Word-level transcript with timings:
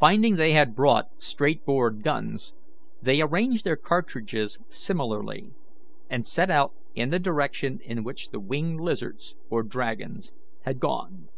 Finding 0.00 0.36
they 0.36 0.52
had 0.54 0.74
brought 0.74 1.08
straight 1.18 1.66
bored 1.66 2.02
guns, 2.02 2.54
they 3.02 3.20
arranged 3.20 3.64
their 3.66 3.76
cartridges 3.76 4.58
similarly, 4.70 5.50
and 6.08 6.26
set 6.26 6.50
out 6.50 6.72
in 6.94 7.10
the 7.10 7.18
direction 7.18 7.80
in 7.84 8.02
which 8.02 8.30
the 8.30 8.40
winged 8.40 8.80
lizards 8.80 9.36
or 9.50 9.62
dragons 9.62 10.32
had 10.62 10.80
gone. 10.80 11.28